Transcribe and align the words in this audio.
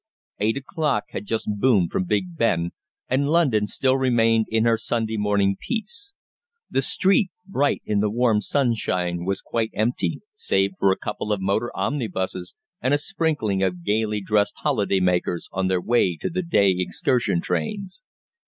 Eight 0.39 0.57
o'clock 0.57 1.03
had 1.09 1.27
just 1.27 1.47
boomed 1.59 1.91
from 1.91 2.05
Big 2.05 2.35
Ben, 2.35 2.71
and 3.07 3.29
London 3.29 3.67
still 3.67 3.95
remained 3.97 4.47
in 4.49 4.65
her 4.65 4.75
Sunday 4.75 5.15
morning 5.15 5.55
peace. 5.59 6.15
The 6.71 6.81
street, 6.81 7.29
bright 7.47 7.83
in 7.85 7.99
the 7.99 8.09
warm 8.09 8.41
sunshine, 8.41 9.25
was 9.25 9.41
quite 9.43 9.69
empty, 9.75 10.21
save 10.33 10.71
for 10.79 10.91
a 10.91 10.97
couple 10.97 11.31
of 11.31 11.39
motor 11.39 11.69
omnibuses 11.77 12.55
and 12.81 12.95
a 12.95 12.97
sprinkling 12.97 13.61
of 13.61 13.83
gaily 13.83 14.21
dressed 14.21 14.55
holiday 14.63 14.99
makers 14.99 15.47
on 15.51 15.67
their 15.67 15.79
way 15.81 16.17
to 16.19 16.31
the 16.31 16.41
day 16.41 16.73
excursion 16.79 17.39
trains. 17.39 18.01